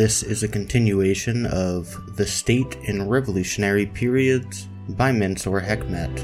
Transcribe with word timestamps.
This 0.00 0.22
is 0.22 0.42
a 0.42 0.48
continuation 0.48 1.44
of 1.44 2.16
The 2.16 2.24
State 2.24 2.74
in 2.84 3.06
Revolutionary 3.06 3.84
Periods 3.84 4.66
by 4.88 5.12
Mansoor 5.12 5.60
Hekmat. 5.60 6.16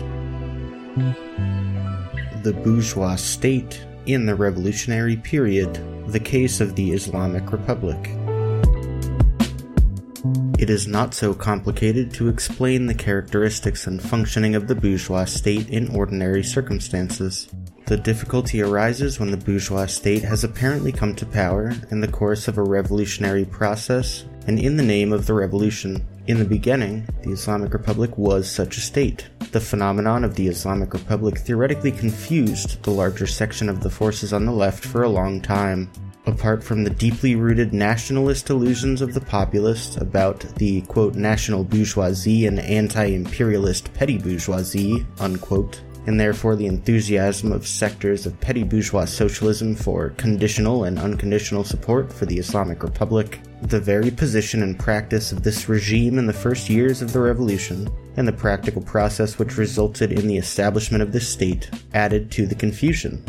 The 2.42 2.54
bourgeois 2.54 3.16
state 3.16 3.84
in 4.06 4.24
the 4.24 4.34
revolutionary 4.34 5.18
period, 5.18 5.78
the 6.10 6.18
case 6.18 6.62
of 6.62 6.74
the 6.74 6.92
Islamic 6.92 7.52
Republic. 7.52 7.98
It 10.59 10.70
is 10.70 10.87
not 10.87 11.12
so 11.12 11.34
complicated 11.34 12.15
to 12.15 12.30
explain 12.30 12.87
the 12.87 12.95
characteristics 12.95 13.87
and 13.87 14.01
functioning 14.02 14.54
of 14.54 14.68
the 14.68 14.74
bourgeois 14.74 15.27
state 15.27 15.68
in 15.68 15.95
ordinary 15.95 16.43
circumstances. 16.43 17.46
The 17.86 17.96
difficulty 17.96 18.60
arises 18.62 19.20
when 19.20 19.30
the 19.30 19.36
bourgeois 19.36 19.86
state 19.86 20.24
has 20.24 20.42
apparently 20.42 20.90
come 20.90 21.14
to 21.14 21.24
power 21.24 21.72
in 21.92 22.00
the 22.00 22.09
course 22.09 22.48
of 22.48 22.59
a 22.59 22.62
revolutionary 22.62 23.45
process 23.45 24.24
and 24.48 24.59
in 24.59 24.76
the 24.76 24.82
name 24.82 25.12
of 25.12 25.26
the 25.26 25.34
revolution. 25.34 26.04
In 26.26 26.40
the 26.40 26.45
beginning, 26.45 27.06
the 27.22 27.30
Islamic 27.30 27.72
Republic 27.72 28.18
was 28.18 28.50
such 28.50 28.76
a 28.76 28.80
state. 28.80 29.28
The 29.52 29.60
phenomenon 29.60 30.24
of 30.24 30.34
the 30.34 30.48
Islamic 30.48 30.95
Republic 30.95 31.38
theoretically 31.38 31.92
confused 31.92 32.82
the 32.82 32.90
larger 32.90 33.28
section 33.28 33.68
of 33.68 33.80
the 33.80 33.90
forces 33.90 34.32
on 34.32 34.46
the 34.46 34.52
left 34.52 34.84
for 34.84 35.04
a 35.04 35.09
long 35.09 35.40
time. 35.40 35.88
Apart 36.26 36.65
from 36.65 36.82
the 36.82 36.90
deeply 36.90 37.37
rooted 37.37 37.73
nationalist 37.73 38.50
illusions 38.50 39.00
of 39.00 39.15
the 39.15 39.21
populists 39.21 39.96
about 39.96 40.40
the 40.56 40.80
quote 40.82 41.15
national 41.15 41.62
bourgeoisie 41.62 42.48
and 42.48 42.59
anti-imperialist 42.59 43.95
petty 43.95 44.18
bourgeoisie, 44.18 45.06
unquote, 45.21 45.82
and 46.07 46.18
therefore 46.18 46.54
the 46.57 46.66
enthusiasm 46.66 47.52
of 47.52 47.66
sectors 47.66 48.26
of 48.26 48.40
petty 48.40 48.62
bourgeois 48.62 49.04
socialism 49.04 49.74
for 49.74 50.10
conditional 50.10 50.85
and 50.85 50.99
unconditional 50.99 51.65
support 51.65 52.12
for 52.12 52.26
the 52.26 52.38
Islamic 52.38 52.82
Republic, 52.82 53.40
the 53.62 53.80
very 53.80 54.10
position 54.10 54.62
and 54.62 54.79
practice 54.79 55.32
of 55.32 55.43
this 55.43 55.68
regime 55.68 56.18
in 56.18 56.27
the 56.27 56.32
first 56.32 56.71
years 56.71 57.02
of 57.02 57.12
the 57.12 57.21
revolution, 57.21 57.88
and 58.16 58.27
the 58.27 58.32
practical 58.32 58.82
process 58.82 59.38
which 59.38 59.59
resulted 59.59 60.12
in 60.12 60.29
the 60.29 60.37
establishment 60.37 61.02
of 61.02 61.12
this 61.12 61.29
state, 61.29 61.68
added 61.93 62.30
to 62.30 62.46
the 62.46 62.54
confusion. 62.54 63.23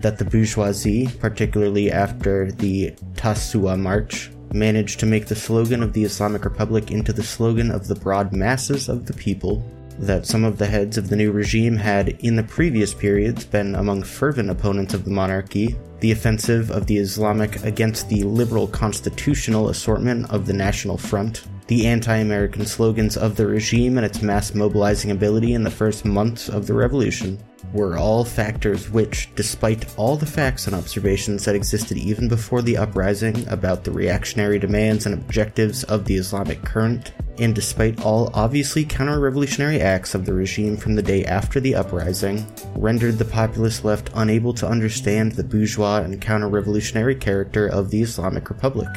That 0.00 0.18
the 0.18 0.24
bourgeoisie, 0.24 1.08
particularly 1.20 1.92
after 1.92 2.50
the 2.50 2.90
Tasu'a 3.14 3.78
March, 3.78 4.30
managed 4.52 4.98
to 5.00 5.06
make 5.06 5.26
the 5.26 5.36
slogan 5.36 5.82
of 5.82 5.92
the 5.92 6.04
Islamic 6.04 6.44
Republic 6.44 6.90
into 6.90 7.12
the 7.12 7.22
slogan 7.22 7.70
of 7.70 7.86
the 7.86 7.94
broad 7.94 8.32
masses 8.32 8.88
of 8.88 9.06
the 9.06 9.14
people 9.14 9.64
that 10.02 10.26
some 10.26 10.42
of 10.42 10.58
the 10.58 10.66
heads 10.66 10.98
of 10.98 11.08
the 11.08 11.16
new 11.16 11.30
regime 11.30 11.76
had, 11.76 12.08
in 12.20 12.34
the 12.34 12.42
previous 12.42 12.92
periods, 12.92 13.44
been 13.44 13.76
among 13.76 14.02
fervent 14.02 14.50
opponents 14.50 14.94
of 14.94 15.04
the 15.04 15.10
monarchy, 15.10 15.76
the 16.00 16.10
offensive 16.10 16.72
of 16.72 16.86
the 16.86 16.98
Islamic 16.98 17.62
against 17.64 18.08
the 18.08 18.24
liberal 18.24 18.66
constitutional 18.66 19.68
assortment 19.68 20.28
of 20.30 20.46
the 20.46 20.52
National 20.52 20.98
Front, 20.98 21.44
the 21.72 21.86
anti 21.86 22.16
American 22.18 22.66
slogans 22.66 23.16
of 23.16 23.36
the 23.36 23.46
regime 23.46 23.96
and 23.96 24.04
its 24.04 24.20
mass 24.20 24.54
mobilizing 24.54 25.10
ability 25.10 25.54
in 25.54 25.62
the 25.62 25.70
first 25.70 26.04
months 26.04 26.50
of 26.50 26.66
the 26.66 26.74
revolution, 26.74 27.38
were 27.72 27.96
all 27.96 28.26
factors 28.26 28.90
which, 28.90 29.34
despite 29.36 29.86
all 29.96 30.14
the 30.14 30.26
facts 30.26 30.66
and 30.66 30.76
observations 30.76 31.46
that 31.46 31.54
existed 31.54 31.96
even 31.96 32.28
before 32.28 32.60
the 32.60 32.76
uprising 32.76 33.48
about 33.48 33.84
the 33.84 33.90
reactionary 33.90 34.58
demands 34.58 35.06
and 35.06 35.14
objectives 35.14 35.82
of 35.84 36.04
the 36.04 36.14
Islamic 36.14 36.60
current, 36.62 37.12
and 37.38 37.54
despite 37.54 38.04
all 38.04 38.30
obviously 38.34 38.84
counter 38.84 39.18
revolutionary 39.18 39.80
acts 39.80 40.14
of 40.14 40.26
the 40.26 40.34
regime 40.34 40.76
from 40.76 40.94
the 40.94 41.02
day 41.02 41.24
after 41.24 41.58
the 41.58 41.74
uprising, 41.74 42.46
rendered 42.76 43.16
the 43.16 43.24
populist 43.24 43.82
left 43.82 44.10
unable 44.14 44.52
to 44.52 44.68
understand 44.68 45.32
the 45.32 45.44
bourgeois 45.44 46.00
and 46.00 46.20
counter 46.20 46.48
revolutionary 46.48 47.14
character 47.14 47.66
of 47.66 47.88
the 47.88 48.02
Islamic 48.02 48.50
Republic. 48.50 48.90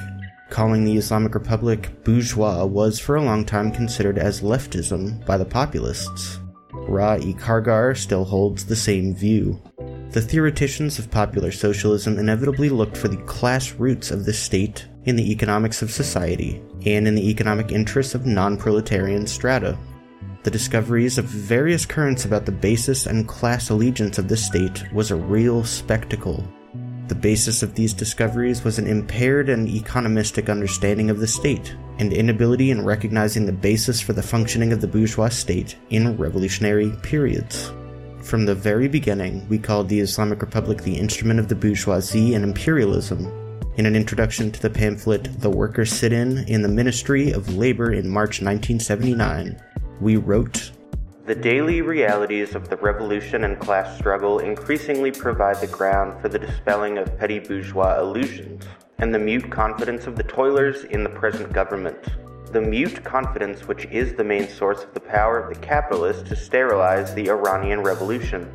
Calling 0.49 0.85
the 0.85 0.97
Islamic 0.97 1.33
Republic 1.33 1.91
bourgeois 2.03 2.65
was 2.65 2.99
for 2.99 3.15
a 3.15 3.21
long 3.21 3.45
time 3.45 3.71
considered 3.71 4.17
as 4.17 4.41
leftism 4.41 5.25
by 5.25 5.37
the 5.37 5.45
populists. 5.45 6.39
Rah-e 6.71 7.33
Kargar 7.33 7.97
still 7.97 8.23
holds 8.23 8.65
the 8.65 8.75
same 8.75 9.15
view. 9.15 9.59
The 10.11 10.21
theoreticians 10.21 10.99
of 10.99 11.11
popular 11.11 11.51
socialism 11.51 12.19
inevitably 12.19 12.69
looked 12.69 12.95
for 12.95 13.07
the 13.07 13.21
class 13.23 13.73
roots 13.73 14.11
of 14.11 14.23
the 14.23 14.33
state 14.33 14.87
in 15.05 15.15
the 15.15 15.31
economics 15.31 15.81
of 15.81 15.91
society 15.91 16.61
and 16.85 17.07
in 17.07 17.15
the 17.15 17.29
economic 17.29 17.71
interests 17.71 18.15
of 18.15 18.25
non 18.25 18.55
proletarian 18.55 19.27
strata. 19.27 19.77
The 20.43 20.51
discoveries 20.51 21.17
of 21.17 21.25
various 21.25 21.87
currents 21.87 22.23
about 22.23 22.45
the 22.45 22.51
basis 22.51 23.07
and 23.07 23.27
class 23.27 23.71
allegiance 23.71 24.19
of 24.19 24.27
the 24.27 24.37
state 24.37 24.83
was 24.93 25.09
a 25.09 25.15
real 25.15 25.63
spectacle. 25.63 26.47
The 27.07 27.15
basis 27.15 27.61
of 27.61 27.75
these 27.75 27.93
discoveries 27.93 28.63
was 28.63 28.79
an 28.79 28.87
impaired 28.87 29.47
and 29.49 29.67
economistic 29.67 30.49
understanding 30.49 31.11
of 31.11 31.19
the 31.19 31.27
state, 31.27 31.75
and 31.99 32.11
inability 32.11 32.71
in 32.71 32.83
recognizing 32.83 33.45
the 33.45 33.51
basis 33.51 34.01
for 34.01 34.13
the 34.13 34.23
functioning 34.23 34.73
of 34.73 34.81
the 34.81 34.87
bourgeois 34.87 35.29
state 35.29 35.75
in 35.91 36.17
revolutionary 36.17 36.91
periods. 37.03 37.71
From 38.21 38.45
the 38.45 38.55
very 38.55 38.87
beginning, 38.87 39.47
we 39.49 39.59
called 39.59 39.87
the 39.87 39.99
Islamic 39.99 40.41
Republic 40.41 40.81
the 40.81 40.97
instrument 40.97 41.39
of 41.39 41.47
the 41.47 41.55
bourgeoisie 41.55 42.33
and 42.33 42.43
imperialism, 42.43 43.31
in 43.77 43.85
an 43.85 43.95
introduction 43.95 44.51
to 44.51 44.61
the 44.61 44.69
pamphlet 44.69 45.41
The 45.41 45.49
Workers' 45.49 45.91
Sit 45.91 46.11
In 46.11 46.39
in 46.47 46.63
the 46.63 46.67
Ministry 46.67 47.31
of 47.31 47.55
Labor 47.55 47.91
in 47.91 48.09
March 48.09 48.41
1979, 48.41 49.61
we 50.01 50.15
wrote 50.15 50.71
The 51.25 51.33
daily 51.33 51.81
realities 51.81 52.53
of 52.53 52.69
the 52.69 52.77
revolution 52.77 53.45
and 53.45 53.59
class 53.59 53.97
struggle 53.97 54.37
increasingly 54.37 55.11
provide 55.11 55.59
the 55.59 55.65
ground 55.65 56.21
for 56.21 56.29
the 56.29 56.37
dispelling 56.37 56.99
of 56.99 57.17
petty 57.17 57.39
bourgeois 57.39 57.99
illusions 57.99 58.63
and 58.99 59.11
the 59.11 59.17
mute 59.17 59.49
confidence 59.49 60.05
of 60.05 60.17
the 60.17 60.23
toilers 60.23 60.83
in 60.83 61.03
the 61.03 61.09
present 61.09 61.51
government. 61.51 61.97
The 62.51 62.61
mute 62.61 63.03
confidence 63.03 63.67
which 63.67 63.85
is 63.85 64.13
the 64.13 64.23
main 64.23 64.47
source 64.47 64.83
of 64.83 64.93
the 64.93 64.99
power 64.99 65.39
of 65.39 65.51
the 65.51 65.59
capitalists 65.65 66.29
to 66.29 66.35
sterilize 66.35 67.15
the 67.15 67.27
Iranian 67.27 67.81
revolution. 67.81 68.47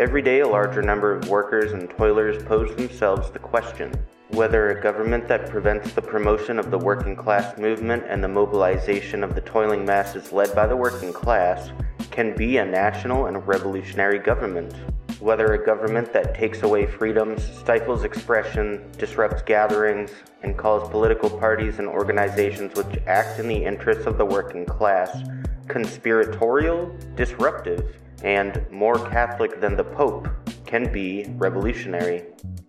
Every 0.00 0.20
day, 0.20 0.40
a 0.40 0.48
larger 0.48 0.82
number 0.82 1.14
of 1.14 1.28
workers 1.28 1.74
and 1.74 1.88
toilers 1.88 2.42
pose 2.42 2.74
themselves 2.74 3.30
the 3.30 3.38
question 3.38 3.92
whether 4.34 4.70
a 4.70 4.82
government 4.82 5.28
that 5.28 5.48
prevents 5.48 5.92
the 5.92 6.02
promotion 6.02 6.58
of 6.58 6.70
the 6.70 6.78
working 6.78 7.14
class 7.14 7.56
movement 7.56 8.02
and 8.08 8.22
the 8.22 8.28
mobilization 8.28 9.22
of 9.22 9.34
the 9.34 9.40
toiling 9.40 9.84
masses 9.84 10.32
led 10.32 10.52
by 10.54 10.66
the 10.66 10.76
working 10.76 11.12
class 11.12 11.70
can 12.10 12.36
be 12.36 12.56
a 12.56 12.64
national 12.64 13.26
and 13.26 13.46
revolutionary 13.46 14.18
government. 14.18 14.74
Whether 15.20 15.54
a 15.54 15.64
government 15.64 16.12
that 16.12 16.34
takes 16.34 16.62
away 16.62 16.86
freedoms, 16.86 17.44
stifles 17.58 18.02
expression, 18.02 18.90
disrupts 18.98 19.42
gatherings, 19.42 20.10
and 20.42 20.58
calls 20.58 20.88
political 20.90 21.30
parties 21.30 21.78
and 21.78 21.86
organizations 21.86 22.74
which 22.76 23.00
act 23.06 23.38
in 23.38 23.46
the 23.46 23.64
interests 23.64 24.06
of 24.06 24.18
the 24.18 24.24
working 24.24 24.66
class 24.66 25.16
conspiratorial, 25.68 26.94
disruptive, 27.14 27.96
and 28.24 28.66
more 28.70 28.98
Catholic 29.10 29.60
than 29.60 29.76
the 29.76 29.84
Pope 29.84 30.28
can 30.66 30.90
be 30.90 31.26
revolutionary. 31.36 32.24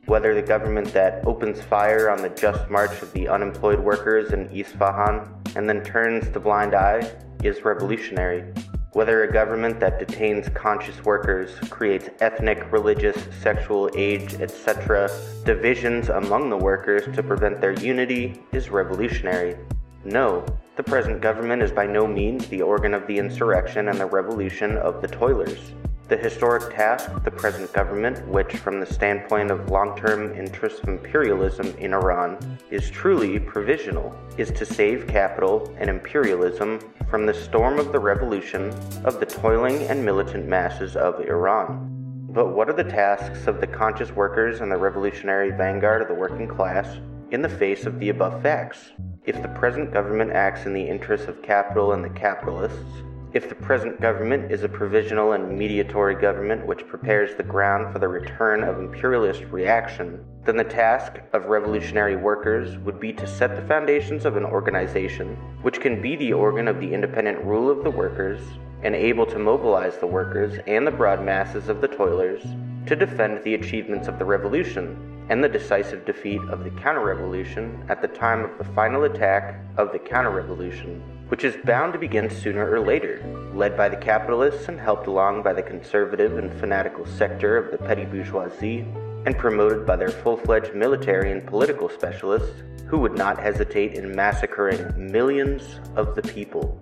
Whether 0.05 0.35
the 0.35 0.41
government 0.41 0.93
that 0.93 1.25
opens 1.25 1.61
fire 1.61 2.11
on 2.11 2.21
the 2.21 2.29
just 2.29 2.69
march 2.69 3.01
of 3.01 3.11
the 3.13 3.27
unemployed 3.27 3.79
workers 3.79 4.33
in 4.33 4.49
Isfahan 4.51 5.27
and 5.55 5.67
then 5.67 5.83
turns 5.83 6.29
the 6.29 6.39
blind 6.39 6.75
eye 6.75 7.09
is 7.41 7.63
revolutionary. 7.63 8.43
Whether 8.91 9.23
a 9.23 9.31
government 9.31 9.79
that 9.79 9.99
detains 9.99 10.47
conscious 10.49 11.03
workers, 11.03 11.57
creates 11.69 12.09
ethnic, 12.19 12.72
religious, 12.72 13.17
sexual, 13.41 13.90
age, 13.96 14.35
etc., 14.35 15.09
divisions 15.43 16.09
among 16.09 16.49
the 16.49 16.58
workers 16.58 17.03
to 17.16 17.23
prevent 17.23 17.59
their 17.59 17.73
unity 17.73 18.41
is 18.53 18.69
revolutionary. 18.69 19.58
No, 20.05 20.46
the 20.75 20.83
present 20.83 21.22
government 21.22 21.61
is 21.61 21.72
by 21.72 21.85
no 21.85 22.05
means 22.05 22.47
the 22.47 22.61
organ 22.61 22.93
of 22.93 23.07
the 23.07 23.17
insurrection 23.17 23.87
and 23.87 23.97
the 23.97 24.05
revolution 24.05 24.77
of 24.77 25.01
the 25.01 25.07
toilers. 25.07 25.72
The 26.09 26.17
historic 26.17 26.75
task 26.75 27.09
of 27.11 27.23
the 27.23 27.31
present 27.31 27.72
government, 27.72 28.27
which, 28.27 28.57
from 28.57 28.79
the 28.79 28.85
standpoint 28.85 29.51
of 29.51 29.69
long 29.69 29.97
term 29.97 30.35
interests 30.35 30.81
of 30.81 30.89
imperialism 30.89 31.73
in 31.77 31.93
Iran, 31.93 32.59
is 32.69 32.89
truly 32.89 33.39
provisional, 33.39 34.13
is 34.37 34.51
to 34.51 34.66
save 34.66 35.07
capital 35.07 35.73
and 35.79 35.89
imperialism 35.89 36.79
from 37.09 37.25
the 37.25 37.33
storm 37.33 37.79
of 37.79 37.93
the 37.93 37.99
revolution 37.99 38.69
of 39.05 39.19
the 39.22 39.25
toiling 39.25 39.81
and 39.87 40.03
militant 40.03 40.45
masses 40.45 40.97
of 40.97 41.22
Iran. 41.22 41.89
But 42.29 42.53
what 42.53 42.67
are 42.67 42.73
the 42.73 42.83
tasks 42.83 43.47
of 43.47 43.61
the 43.61 43.67
conscious 43.67 44.11
workers 44.11 44.59
and 44.59 44.69
the 44.69 44.77
revolutionary 44.77 45.51
vanguard 45.51 46.01
of 46.01 46.09
the 46.09 46.13
working 46.13 46.49
class 46.49 46.97
in 47.31 47.41
the 47.41 47.47
face 47.49 47.85
of 47.85 47.97
the 47.97 48.09
above 48.09 48.43
facts? 48.43 48.91
If 49.25 49.41
the 49.41 49.47
present 49.47 49.91
government 49.91 50.33
acts 50.33 50.67
in 50.67 50.73
the 50.73 50.87
interests 50.87 51.27
of 51.27 51.41
capital 51.41 51.93
and 51.93 52.03
the 52.03 52.11
capitalists, 52.11 53.01
if 53.33 53.49
the 53.49 53.55
present 53.55 53.99
government 53.99 54.51
is 54.51 54.61
a 54.61 54.69
provisional 54.69 55.31
and 55.31 55.57
mediatory 55.57 56.13
government 56.13 56.63
which 56.67 56.85
prepares 56.85 57.33
the 57.33 57.41
ground 57.41 57.91
for 57.91 57.97
the 57.97 58.07
return 58.07 58.63
of 58.63 58.77
imperialist 58.77 59.41
reaction, 59.45 60.23
then 60.43 60.57
the 60.57 60.63
task 60.63 61.13
of 61.33 61.45
revolutionary 61.45 62.16
workers 62.16 62.77
would 62.77 62.99
be 62.99 63.11
to 63.13 63.25
set 63.25 63.55
the 63.55 63.67
foundations 63.67 64.25
of 64.25 64.37
an 64.37 64.45
organization 64.45 65.35
which 65.63 65.81
can 65.81 65.99
be 66.03 66.16
the 66.16 66.31
organ 66.31 66.67
of 66.67 66.79
the 66.79 66.93
independent 66.93 67.43
rule 67.43 67.72
of 67.72 67.83
the 67.83 67.89
workers 67.89 68.39
and 68.83 68.93
able 68.93 69.25
to 69.25 69.39
mobilize 69.39 69.97
the 69.97 70.05
workers 70.05 70.59
and 70.67 70.85
the 70.85 70.91
broad 70.91 71.25
masses 71.25 71.67
of 71.67 71.81
the 71.81 71.87
toilers 71.87 72.43
to 72.85 72.95
defend 72.95 73.43
the 73.43 73.55
achievements 73.55 74.07
of 74.07 74.19
the 74.19 74.25
revolution 74.25 75.15
and 75.29 75.43
the 75.43 75.49
decisive 75.49 76.05
defeat 76.05 76.41
of 76.49 76.63
the 76.63 76.69
counter-revolution 76.69 77.83
at 77.89 78.01
the 78.01 78.07
time 78.07 78.43
of 78.43 78.57
the 78.57 78.73
final 78.73 79.03
attack 79.03 79.59
of 79.77 79.91
the 79.91 79.99
counter-revolution, 79.99 81.01
which 81.29 81.43
is 81.43 81.55
bound 81.66 81.93
to 81.93 81.99
begin 81.99 82.29
sooner 82.29 82.69
or 82.69 82.79
later, 82.79 83.23
led 83.53 83.75
by 83.75 83.89
the 83.89 83.97
capitalists 83.97 84.67
and 84.67 84.79
helped 84.79 85.07
along 85.07 85.41
by 85.41 85.53
the 85.53 85.63
conservative 85.63 86.37
and 86.37 86.53
fanatical 86.59 87.05
sector 87.05 87.57
of 87.57 87.72
the 87.72 87.77
petty 87.77 88.05
bourgeoisie, 88.05 88.85
and 89.25 89.37
promoted 89.37 89.85
by 89.85 89.95
their 89.95 90.09
full-fledged 90.09 90.75
military 90.75 91.31
and 91.31 91.47
political 91.47 91.89
specialists, 91.89 92.61
who 92.85 92.99
would 92.99 93.17
not 93.17 93.39
hesitate 93.39 93.93
in 93.95 94.16
massacring 94.16 95.11
millions 95.11 95.79
of 95.95 96.13
the 96.16 96.22
people. 96.22 96.79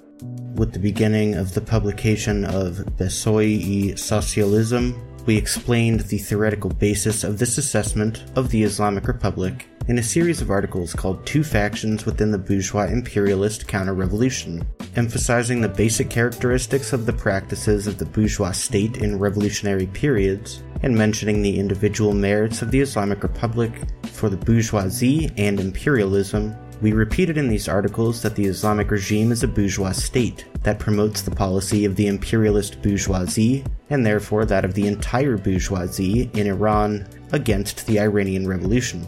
With 0.56 0.74
the 0.74 0.80
beginning 0.80 1.36
of 1.36 1.54
the 1.54 1.62
publication 1.62 2.44
of 2.44 2.86
Besoy 2.98 3.92
et 3.92 3.98
Socialism, 3.98 4.94
we 5.26 5.38
explained 5.38 6.02
the 6.02 6.18
theoretical 6.18 6.70
basis 6.70 7.24
of 7.24 7.40
this 7.40 7.58
assessment 7.58 8.24
of 8.36 8.50
the 8.50 8.64
Islamic 8.64 9.08
Republic 9.08 9.68
in 9.88 9.98
a 9.98 10.04
series 10.04 10.42
of 10.42 10.50
articles 10.50 10.94
called 10.94 11.26
Two 11.26 11.44
Factions 11.44 12.06
Within 12.06 12.32
the 12.32 12.38
Bourgeois 12.38 12.86
Imperialist 12.86 13.68
Counter 13.68 13.94
Revolution, 13.94 14.66
emphasizing 14.96 15.60
the 15.60 15.68
basic 15.68 16.10
characteristics 16.10 16.94
of 16.94 17.06
the 17.06 17.14
practices 17.14 17.86
of 17.86 17.98
the 17.98 18.06
bourgeois 18.06 18.52
state 18.52 18.98
in 18.98 19.20
revolutionary 19.20 19.88
periods, 19.88 20.64
and 20.84 20.96
mentioning 20.96 21.42
the 21.42 21.60
individual 21.60 22.14
merits 22.14 22.62
of 22.62 22.72
the 22.72 22.80
Islamic 22.80 23.24
Republic 23.24 23.72
for 24.04 24.30
the 24.30 24.38
bourgeoisie 24.38 25.30
and 25.38 25.60
imperialism 25.60 26.56
we 26.84 26.92
repeated 26.92 27.38
in 27.38 27.48
these 27.48 27.70
articles 27.70 28.22
that 28.22 28.36
the 28.36 28.44
Islamic 28.44 28.92
regime 28.92 29.32
is 29.32 29.42
a 29.42 29.48
bourgeois 29.48 29.94
state 29.94 30.46
that 30.64 30.80
promotes 30.80 31.22
the 31.22 31.32
policy 31.32 31.86
of 31.86 31.96
the 31.96 32.08
imperialist 32.08 32.82
bourgeoisie, 32.82 33.64
and 33.90 34.06
therefore 34.06 34.44
that 34.44 34.66
of 34.66 34.74
the 34.74 34.88
entire 34.88 35.38
bourgeoisie 35.38 36.30
in 36.34 36.48
Iran 36.48 37.08
against 37.32 37.88
the 37.88 38.02
Iranian 38.02 38.46
Revolution. 38.46 39.08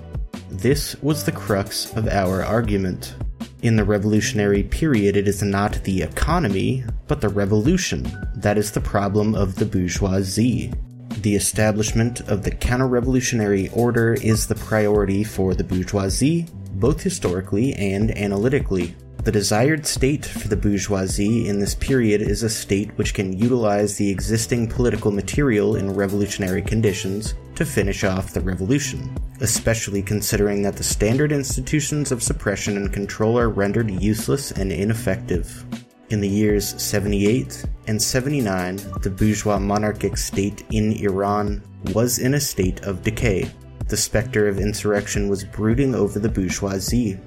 This 0.62 0.96
was 1.02 1.25
the 1.25 1.34
crux 1.34 1.94
of 1.96 2.07
our 2.07 2.42
argument. 2.42 3.13
In 3.62 3.75
the 3.75 3.84
revolutionary 3.84 4.63
period, 4.63 5.18
it 5.18 5.28
is 5.28 5.44
not 5.44 5.84
the 5.84 6.02
economy, 6.02 6.86
but 7.07 7.19
the 7.19 7.28
revolution 7.30 8.10
that 8.38 8.57
is 8.57 8.72
the 8.72 8.80
problem 8.80 9.36
of 9.36 9.56
the 9.56 9.66
bourgeoisie. 9.66 10.72
The 11.19 11.36
establishment 11.36 12.22
of 12.22 12.44
the 12.44 12.52
counter 12.52 12.88
revolutionary 12.88 13.68
order 13.74 14.13
is 14.13 14.48
the 14.48 14.56
priority 14.56 15.25
for 15.25 15.54
the 15.54 15.63
bourgeoisie, 15.63 16.48
both 16.75 17.02
historically 17.02 17.74
and 17.74 18.18
analytically. 18.18 18.96
The 19.23 19.31
desired 19.31 19.88
state 19.88 20.25
for 20.25 20.47
the 20.47 20.56
bourgeoisie 20.57 21.47
in 21.47 21.59
this 21.59 21.73
period 21.73 22.21
is 22.21 22.44
a 22.44 22.50
state 22.50 22.95
which 22.97 23.13
can 23.13 23.38
utilize 23.38 23.95
the 23.95 24.09
existing 24.09 24.67
political 24.67 25.12
material 25.12 25.77
in 25.77 25.95
revolutionary 25.95 26.62
conditions 26.62 27.33
to 27.56 27.65
finish 27.65 28.03
off 28.03 28.33
the 28.33 28.41
revolution, 28.41 29.15
especially 29.41 30.03
considering 30.03 30.62
that 30.62 30.75
the 30.75 30.83
standard 30.83 31.31
institutions 31.31 32.12
of 32.12 32.21
suppression 32.21 32.77
and 32.77 32.94
control 32.94 33.39
are 33.39 33.50
rendered 33.50 33.89
useless 33.89 34.51
and 34.51 34.71
ineffective. 34.71 35.65
In 36.11 36.21
the 36.21 36.29
years 36.29 36.79
78 36.79 37.65
and 37.88 38.00
79, 38.00 38.75
the 39.01 39.09
bourgeois 39.09 39.57
monarchic 39.57 40.18
state 40.18 40.63
in 40.69 40.94
Iran 41.03 41.63
was 41.94 42.19
in 42.19 42.35
a 42.35 42.39
state 42.39 42.81
of 42.83 43.01
decay. 43.01 43.50
The 43.88 43.97
specter 43.97 44.47
of 44.47 44.59
insurrection 44.59 45.29
was 45.29 45.44
brooding 45.44 45.95
over 45.95 46.19
the 46.19 46.29
bourgeoisie. 46.29 47.19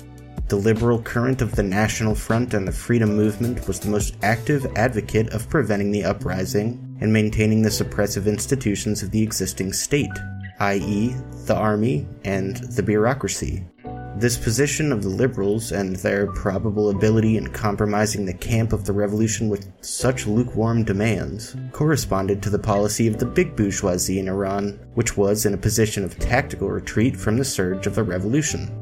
The 0.49 0.57
liberal 0.57 1.03
current 1.03 1.43
of 1.43 1.57
the 1.57 1.63
National 1.63 2.15
Front 2.15 2.55
and 2.55 2.67
the 2.67 2.73
Freedom 2.73 3.15
Movement 3.15 3.69
was 3.69 3.79
the 3.79 3.91
most 3.91 4.17
active 4.23 4.67
advocate 4.77 5.29
of 5.29 5.51
preventing 5.51 5.91
the 5.91 6.05
uprising 6.05 6.97
and 7.03 7.13
maintaining 7.13 7.61
the 7.61 7.69
suppressive 7.69 8.25
institutions 8.25 9.03
of 9.03 9.11
the 9.11 9.23
existing 9.23 9.75
state, 9.75 10.11
i.e., 10.61 11.15
the 11.45 11.55
army 11.55 12.09
and 12.25 12.57
the 12.57 12.83
bureaucracy. 12.83 13.63
This 14.17 14.37
position 14.37 14.91
of 14.91 15.03
the 15.03 15.11
liberals 15.11 15.71
and 15.71 15.95
their 15.97 16.27
probable 16.27 16.91
ability 16.91 17.37
in 17.37 17.49
compromising 17.49 18.25
the 18.25 18.33
camp 18.33 18.73
of 18.73 18.85
the 18.85 18.93
revolution 18.93 19.49
with 19.51 19.71
such 19.81 20.27
lukewarm 20.27 20.83
demands 20.83 21.55
corresponded 21.73 22.43
to 22.43 22.51
the 22.51 22.59
policy 22.59 23.07
of 23.07 23.19
the 23.19 23.27
big 23.27 23.55
bourgeoisie 23.55 24.19
in 24.19 24.29
Iran, 24.29 24.81
which 24.95 25.17
was 25.17 25.47
in 25.47 25.55
a 25.55 25.59
position 25.59 26.05
of 26.05 26.19
tactical 26.19 26.71
retreat 26.71 27.17
from 27.17 27.37
the 27.37 27.45
surge 27.45 27.87
of 27.87 27.95
the 27.95 28.03
revolution. 28.03 28.78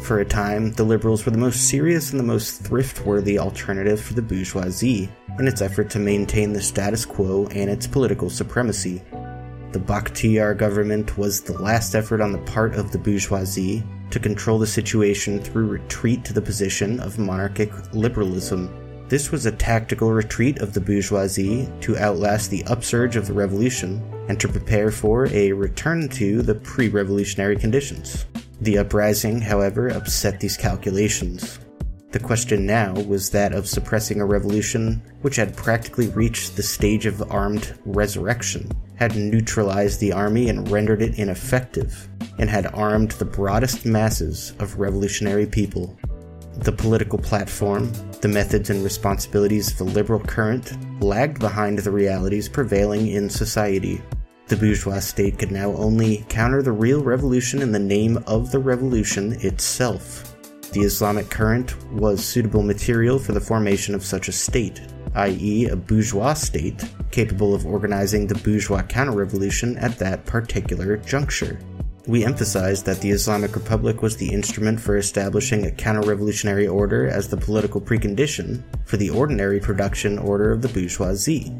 For 0.00 0.18
a 0.18 0.24
time, 0.24 0.72
the 0.72 0.84
liberals 0.84 1.24
were 1.24 1.32
the 1.32 1.38
most 1.38 1.68
serious 1.68 2.10
and 2.10 2.20
the 2.20 2.24
most 2.24 2.62
thrift 2.62 3.06
worthy 3.06 3.38
alternative 3.38 4.00
for 4.00 4.14
the 4.14 4.22
bourgeoisie 4.22 5.08
in 5.38 5.48
its 5.48 5.62
effort 5.62 5.90
to 5.90 5.98
maintain 5.98 6.52
the 6.52 6.60
status 6.60 7.04
quo 7.04 7.46
and 7.52 7.70
its 7.70 7.86
political 7.86 8.28
supremacy. 8.28 9.02
The 9.72 9.80
Bakhtiar 9.80 10.56
government 10.56 11.16
was 11.18 11.40
the 11.40 11.60
last 11.60 11.94
effort 11.94 12.20
on 12.20 12.32
the 12.32 12.38
part 12.38 12.74
of 12.74 12.92
the 12.92 12.98
bourgeoisie 12.98 13.82
to 14.10 14.20
control 14.20 14.58
the 14.58 14.66
situation 14.66 15.40
through 15.40 15.66
retreat 15.66 16.24
to 16.26 16.32
the 16.32 16.42
position 16.42 17.00
of 17.00 17.18
monarchic 17.18 17.72
liberalism. 17.92 18.72
This 19.08 19.32
was 19.32 19.46
a 19.46 19.52
tactical 19.52 20.12
retreat 20.12 20.58
of 20.58 20.74
the 20.74 20.80
bourgeoisie 20.80 21.68
to 21.80 21.98
outlast 21.98 22.50
the 22.50 22.64
upsurge 22.64 23.16
of 23.16 23.26
the 23.26 23.32
revolution 23.32 24.02
and 24.28 24.38
to 24.38 24.48
prepare 24.48 24.90
for 24.90 25.26
a 25.32 25.52
return 25.52 26.08
to 26.10 26.42
the 26.42 26.54
pre 26.54 26.88
revolutionary 26.88 27.56
conditions. 27.56 28.26
The 28.64 28.78
uprising, 28.78 29.42
however, 29.42 29.88
upset 29.88 30.40
these 30.40 30.56
calculations. 30.56 31.58
The 32.12 32.18
question 32.18 32.64
now 32.64 32.94
was 32.94 33.28
that 33.28 33.52
of 33.52 33.68
suppressing 33.68 34.22
a 34.22 34.24
revolution 34.24 35.02
which 35.20 35.36
had 35.36 35.54
practically 35.54 36.08
reached 36.08 36.56
the 36.56 36.62
stage 36.62 37.04
of 37.04 37.30
armed 37.30 37.78
resurrection, 37.84 38.70
had 38.94 39.16
neutralized 39.16 40.00
the 40.00 40.14
army 40.14 40.48
and 40.48 40.70
rendered 40.70 41.02
it 41.02 41.18
ineffective, 41.18 42.08
and 42.38 42.48
had 42.48 42.72
armed 42.72 43.10
the 43.10 43.26
broadest 43.26 43.84
masses 43.84 44.54
of 44.60 44.78
revolutionary 44.78 45.44
people. 45.44 45.94
The 46.56 46.72
political 46.72 47.18
platform, 47.18 47.92
the 48.22 48.28
methods 48.28 48.70
and 48.70 48.82
responsibilities 48.82 49.72
of 49.72 49.76
the 49.76 49.92
liberal 49.92 50.20
current 50.20 50.72
lagged 51.02 51.38
behind 51.38 51.80
the 51.80 51.90
realities 51.90 52.48
prevailing 52.48 53.08
in 53.08 53.28
society. 53.28 54.00
The 54.54 54.68
bourgeois 54.68 55.00
state 55.00 55.36
could 55.36 55.50
now 55.50 55.72
only 55.72 56.24
counter 56.28 56.62
the 56.62 56.70
real 56.70 57.02
revolution 57.02 57.60
in 57.60 57.72
the 57.72 57.80
name 57.80 58.22
of 58.28 58.52
the 58.52 58.60
revolution 58.60 59.32
itself. 59.40 60.36
The 60.70 60.82
Islamic 60.82 61.28
current 61.28 61.74
was 61.90 62.24
suitable 62.24 62.62
material 62.62 63.18
for 63.18 63.32
the 63.32 63.40
formation 63.40 63.96
of 63.96 64.04
such 64.04 64.28
a 64.28 64.32
state, 64.32 64.80
i.e., 65.16 65.66
a 65.66 65.74
bourgeois 65.74 66.34
state 66.34 66.84
capable 67.10 67.52
of 67.52 67.66
organizing 67.66 68.28
the 68.28 68.36
bourgeois 68.36 68.82
counter 68.82 69.10
revolution 69.10 69.76
at 69.78 69.98
that 69.98 70.24
particular 70.24 70.98
juncture. 70.98 71.58
We 72.06 72.24
emphasized 72.24 72.86
that 72.86 73.00
the 73.00 73.10
Islamic 73.10 73.56
Republic 73.56 74.02
was 74.02 74.16
the 74.16 74.32
instrument 74.32 74.78
for 74.78 74.98
establishing 74.98 75.66
a 75.66 75.72
counter 75.72 76.02
revolutionary 76.08 76.68
order 76.68 77.08
as 77.08 77.26
the 77.26 77.36
political 77.36 77.80
precondition 77.80 78.62
for 78.84 78.98
the 78.98 79.10
ordinary 79.10 79.58
production 79.58 80.16
order 80.16 80.52
of 80.52 80.62
the 80.62 80.68
bourgeoisie 80.68 81.52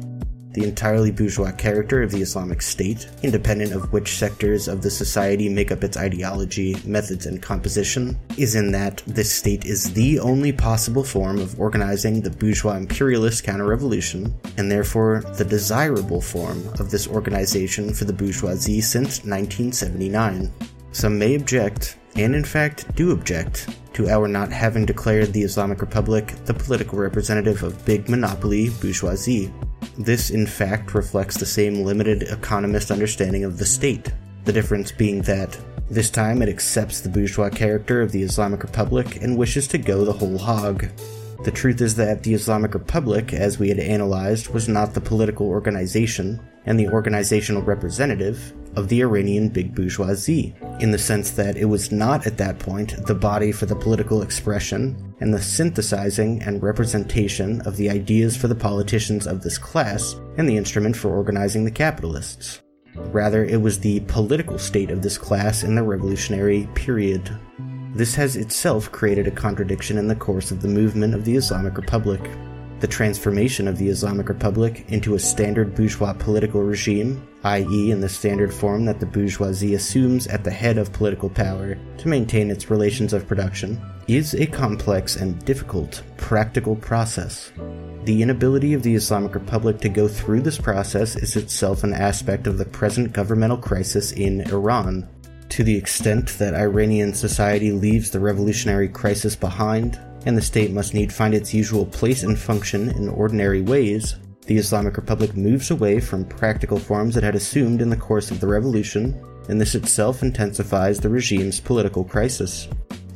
the 0.55 0.63
entirely 0.63 1.11
bourgeois 1.11 1.51
character 1.51 2.01
of 2.01 2.11
the 2.11 2.21
Islamic 2.21 2.61
State, 2.61 3.07
independent 3.23 3.73
of 3.73 3.91
which 3.91 4.17
sectors 4.17 4.67
of 4.67 4.81
the 4.81 4.89
society 4.89 5.49
make 5.49 5.71
up 5.71 5.83
its 5.83 5.97
ideology, 5.97 6.75
methods, 6.85 7.25
and 7.25 7.41
composition, 7.41 8.17
is 8.37 8.55
in 8.55 8.71
that 8.71 9.03
this 9.05 9.31
state 9.31 9.65
is 9.65 9.93
the 9.93 10.17
only 10.19 10.51
possible 10.53 11.03
form 11.03 11.37
of 11.39 11.59
organizing 11.59 12.21
the 12.21 12.29
bourgeois 12.29 12.77
imperialist 12.77 13.43
counter-revolution, 13.43 14.33
and 14.57 14.71
therefore 14.71 15.21
the 15.37 15.45
desirable 15.45 16.21
form 16.21 16.65
of 16.79 16.89
this 16.89 17.07
organization 17.07 17.93
for 17.93 18.05
the 18.05 18.13
bourgeoisie 18.13 18.81
since 18.81 19.25
1979. 19.25 20.51
Some 20.95 21.19
may 21.19 21.35
object, 21.35 21.97
and 22.15 22.33
in 22.33 22.45
fact 22.45 22.95
do 22.95 23.11
object, 23.11 23.67
to 23.95 24.07
our 24.07 24.29
not 24.29 24.53
having 24.53 24.85
declared 24.85 25.33
the 25.33 25.43
Islamic 25.43 25.81
Republic 25.81 26.33
the 26.45 26.53
political 26.53 26.97
representative 26.97 27.63
of 27.63 27.83
big 27.83 28.07
monopoly 28.07 28.69
bourgeoisie. 28.79 29.53
This, 29.97 30.29
in 30.29 30.47
fact, 30.47 30.93
reflects 30.93 31.37
the 31.37 31.45
same 31.45 31.83
limited 31.83 32.23
economist 32.23 32.91
understanding 32.91 33.43
of 33.43 33.57
the 33.57 33.65
state, 33.65 34.13
the 34.45 34.53
difference 34.53 34.89
being 34.93 35.21
that 35.23 35.59
this 35.89 36.09
time 36.09 36.41
it 36.41 36.47
accepts 36.47 37.01
the 37.01 37.09
bourgeois 37.09 37.49
character 37.49 38.01
of 38.01 38.13
the 38.13 38.23
Islamic 38.23 38.63
Republic 38.63 39.17
and 39.21 39.37
wishes 39.37 39.67
to 39.67 39.77
go 39.77 40.05
the 40.05 40.13
whole 40.13 40.37
hog. 40.37 40.87
The 41.43 41.51
truth 41.51 41.81
is 41.81 41.95
that 41.95 42.23
the 42.23 42.33
Islamic 42.33 42.73
Republic, 42.73 43.33
as 43.33 43.59
we 43.59 43.67
had 43.67 43.79
analyzed, 43.79 44.47
was 44.47 44.69
not 44.69 44.93
the 44.93 45.01
political 45.01 45.49
organization 45.49 46.39
and 46.65 46.79
the 46.79 46.87
organizational 46.87 47.63
representative 47.63 48.53
of 48.75 48.89
the 48.89 49.01
Iranian 49.01 49.49
big 49.49 49.73
bourgeoisie, 49.73 50.55
in 50.79 50.91
the 50.91 50.97
sense 50.97 51.31
that 51.31 51.57
it 51.57 51.65
was 51.65 51.91
not 51.91 52.27
at 52.27 52.37
that 52.37 52.59
point 52.59 53.05
the 53.05 53.15
body 53.15 53.51
for 53.51 53.65
the 53.65 53.75
political 53.75 54.21
expression 54.21 55.15
and 55.19 55.33
the 55.33 55.41
synthesizing 55.41 56.41
and 56.43 56.61
representation 56.61 57.61
of 57.61 57.77
the 57.77 57.89
ideas 57.89 58.35
for 58.35 58.47
the 58.47 58.55
politicians 58.55 59.27
of 59.27 59.41
this 59.41 59.57
class 59.57 60.15
and 60.37 60.47
the 60.47 60.57
instrument 60.57 60.95
for 60.95 61.09
organizing 61.09 61.63
the 61.63 61.71
capitalists. 61.71 62.61
Rather, 62.95 63.43
it 63.43 63.61
was 63.61 63.79
the 63.79 63.99
political 64.01 64.57
state 64.57 64.89
of 64.89 65.01
this 65.01 65.17
class 65.17 65.63
in 65.63 65.75
the 65.75 65.83
revolutionary 65.83 66.67
period. 66.75 67.29
This 67.93 68.15
has 68.15 68.35
itself 68.35 68.91
created 68.91 69.27
a 69.27 69.31
contradiction 69.31 69.97
in 69.97 70.07
the 70.07 70.15
course 70.15 70.51
of 70.51 70.61
the 70.61 70.67
movement 70.67 71.13
of 71.13 71.25
the 71.25 71.35
Islamic 71.35 71.77
Republic. 71.77 72.21
The 72.85 72.91
transformation 72.91 73.67
of 73.67 73.79
the 73.79 73.89
Islamic 73.89 74.29
Republic 74.29 74.85
into 74.89 75.15
a 75.15 75.19
standard 75.19 75.73
bourgeois 75.73 76.13
political 76.13 76.61
regime, 76.61 77.27
i.e., 77.43 77.89
in 77.89 77.99
the 77.99 78.07
standard 78.07 78.53
form 78.53 78.85
that 78.85 78.99
the 78.99 79.07
bourgeoisie 79.07 79.73
assumes 79.73 80.27
at 80.27 80.43
the 80.43 80.51
head 80.51 80.77
of 80.77 80.93
political 80.93 81.27
power 81.27 81.75
to 81.97 82.07
maintain 82.07 82.51
its 82.51 82.69
relations 82.69 83.11
of 83.11 83.27
production, 83.27 83.81
is 84.07 84.35
a 84.35 84.45
complex 84.45 85.15
and 85.15 85.43
difficult 85.45 86.03
practical 86.17 86.75
process. 86.75 87.51
The 88.03 88.21
inability 88.21 88.75
of 88.75 88.83
the 88.83 88.93
Islamic 88.93 89.33
Republic 89.33 89.79
to 89.79 89.89
go 89.89 90.07
through 90.07 90.41
this 90.41 90.59
process 90.59 91.15
is 91.15 91.35
itself 91.35 91.83
an 91.83 91.91
aspect 91.91 92.45
of 92.45 92.59
the 92.59 92.65
present 92.65 93.13
governmental 93.13 93.57
crisis 93.57 94.11
in 94.11 94.41
Iran. 94.41 95.09
To 95.49 95.63
the 95.63 95.75
extent 95.75 96.37
that 96.37 96.53
Iranian 96.53 97.15
society 97.15 97.71
leaves 97.71 98.11
the 98.11 98.19
revolutionary 98.19 98.89
crisis 98.89 99.35
behind, 99.35 99.99
and 100.25 100.37
the 100.37 100.41
state 100.41 100.71
must 100.71 100.93
need 100.93 101.13
find 101.13 101.33
its 101.33 101.53
usual 101.53 101.85
place 101.85 102.23
and 102.23 102.37
function 102.37 102.89
in 102.89 103.09
ordinary 103.09 103.61
ways, 103.61 104.15
the 104.47 104.57
Islamic 104.57 104.95
Republic 104.97 105.35
moves 105.35 105.71
away 105.71 105.99
from 105.99 106.25
practical 106.25 106.77
forms 106.77 107.17
it 107.17 107.23
had 107.23 107.35
assumed 107.35 107.81
in 107.81 107.89
the 107.89 107.97
course 107.97 108.29
of 108.29 108.39
the 108.39 108.47
revolution, 108.47 109.19
and 109.49 109.59
this 109.59 109.75
itself 109.75 110.21
intensifies 110.21 110.99
the 110.99 111.09
regime's 111.09 111.59
political 111.59 112.03
crisis. 112.03 112.67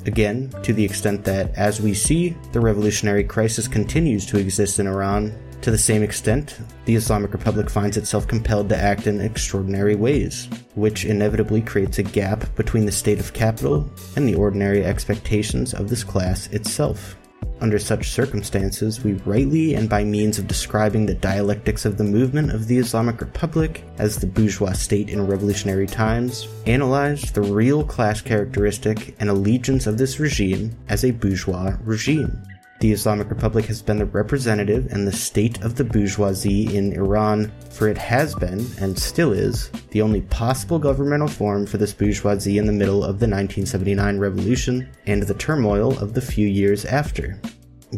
Again, 0.06 0.50
to 0.64 0.74
the 0.74 0.84
extent 0.84 1.24
that, 1.26 1.54
as 1.56 1.82
we 1.82 1.94
see, 1.94 2.36
the 2.52 2.60
revolutionary 2.60 3.24
crisis 3.24 3.68
continues 3.68 4.26
to 4.28 4.40
exist 4.40 4.80
in 4.80 4.88
Iran, 4.88 5.38
to 5.62 5.72
the 5.72 5.78
same 5.78 6.04
extent, 6.04 6.58
the 6.86 6.96
Islamic 6.96 7.34
Republic 7.34 7.70
finds 7.70 7.98
itself 7.98 8.28
compelled 8.28 8.70
to 8.70 8.78
act 8.78 9.08
in 9.08 9.20
extraordinary 9.20 9.96
ways, 9.96 10.48
which 10.76 11.06
inevitably 11.06 11.62
creates 11.62 12.00
a 12.00 12.04
gap 12.04 12.56
between 12.56 12.86
the 12.86 12.92
state 12.92 13.20
of 13.20 13.34
capital 13.34 13.90
and 14.16 14.28
the 14.28 14.36
ordinary 14.36 14.86
expectations 14.86 15.74
of 15.74 15.90
this 15.90 16.04
class 16.04 16.48
itself. 16.48 17.18
Under 17.62 17.78
such 17.78 18.12
circumstances, 18.12 19.04
we 19.04 19.14
rightly 19.26 19.74
and 19.74 19.90
by 19.90 20.06
means 20.06 20.40
of 20.40 20.48
describing 20.48 21.06
the 21.06 21.14
dialectics 21.14 21.84
of 21.84 21.98
the 21.98 22.06
movement 22.06 22.52
of 22.52 22.68
the 22.68 22.78
Islamic 22.78 23.20
Republic 23.20 23.84
as 23.98 24.18
the 24.18 24.28
bourgeois 24.28 24.72
state 24.72 25.10
in 25.10 25.28
revolutionary 25.28 25.88
times, 25.88 26.48
analyzed 26.68 27.34
the 27.34 27.42
real 27.42 27.84
class 27.84 28.22
characteristic 28.22 29.14
and 29.20 29.30
allegiance 29.30 29.88
of 29.88 29.98
this 29.98 30.20
regime 30.20 30.74
as 30.88 31.04
a 31.04 31.12
bourgeois 31.12 31.76
regime. 31.84 32.42
The 32.80 32.94
Islamic 32.94 33.30
Republic 33.30 33.66
has 33.66 33.82
been 33.82 33.98
the 33.98 34.06
representative 34.06 34.88
and 34.92 35.06
the 35.06 35.12
state 35.12 35.62
of 35.64 35.76
the 35.76 35.84
bourgeoisie 35.84 36.78
in 36.78 36.94
Iran, 36.94 37.52
for 37.72 37.90
it 37.90 37.98
has 37.98 38.34
been, 38.36 38.66
and 38.80 38.98
still 38.98 39.34
is, 39.34 39.70
the 39.92 40.02
only 40.02 40.22
possible 40.22 40.80
governmental 40.80 41.28
form 41.28 41.66
for 41.66 41.78
this 41.78 41.92
bourgeoisie 41.92 42.58
in 42.58 42.68
the 42.68 42.72
middle 42.72 43.04
of 43.04 43.20
the 43.20 43.28
1979 43.28 44.18
revolution 44.18 44.90
and 45.08 45.24
the 45.24 45.34
turmoil 45.34 46.00
of 46.00 46.14
the 46.14 46.22
few 46.22 46.48
years 46.48 46.86
after. 46.86 47.38